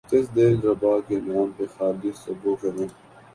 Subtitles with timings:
[0.09, 2.87] کس دل ربا کے نام پہ خالی سبو کریں